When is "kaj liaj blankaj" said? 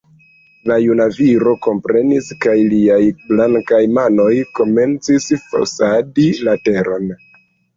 2.47-3.83